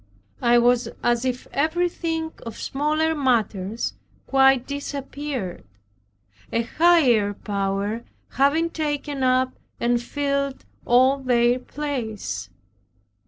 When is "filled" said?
10.01-10.65